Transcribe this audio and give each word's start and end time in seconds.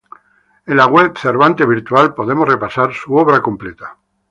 En 0.69 0.77
la 0.79 0.87
web 0.93 1.15
Cervantes 1.23 1.67
Virtual 1.67 2.15
podemos 2.15 2.49
repasar 2.49 2.91
su 2.91 3.15
obra 3.17 3.39
completa. 3.39 3.97